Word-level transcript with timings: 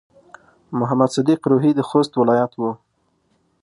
محمد 0.79 1.09
صديق 1.15 1.39
روهي 1.51 1.71
د 1.75 1.81
خوست 1.89 2.11
ولايت 2.21 2.51
و. 2.57 2.61